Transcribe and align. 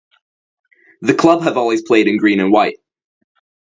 The 1.03 1.13
club 1.13 1.43
have 1.43 1.57
always 1.57 1.83
played 1.83 2.07
in 2.07 2.17
green 2.17 2.39
and 2.39 2.51
white. 2.51 2.79